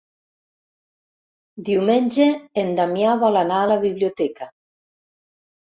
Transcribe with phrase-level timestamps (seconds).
[1.67, 2.27] Diumenge
[2.63, 4.49] en Damià vol anar a la biblioteca.